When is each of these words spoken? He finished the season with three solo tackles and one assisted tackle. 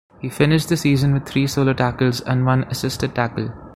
He 0.19 0.29
finished 0.29 0.67
the 0.67 0.77
season 0.77 1.13
with 1.13 1.27
three 1.27 1.45
solo 1.45 1.73
tackles 1.73 2.21
and 2.21 2.43
one 2.43 2.63
assisted 2.71 3.13
tackle. 3.13 3.51